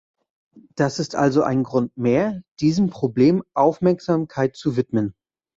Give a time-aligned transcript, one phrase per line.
[0.73, 5.13] Das ist also ein Grund mehr, diesem Problem Aufmerksamkeit zu widmen.